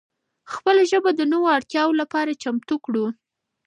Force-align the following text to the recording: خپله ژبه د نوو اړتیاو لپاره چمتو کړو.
خپله 0.53 0.83
ژبه 0.91 1.11
د 1.15 1.21
نوو 1.31 1.47
اړتیاو 1.57 1.91
لپاره 2.01 2.39
چمتو 2.43 2.75
کړو. 2.85 3.05